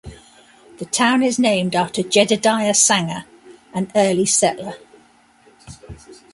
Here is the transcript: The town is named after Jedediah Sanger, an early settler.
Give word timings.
The 0.79 0.85
town 0.85 1.21
is 1.21 1.37
named 1.37 1.75
after 1.75 2.01
Jedediah 2.01 2.73
Sanger, 2.73 3.25
an 3.71 3.91
early 3.95 4.25
settler. 4.25 4.73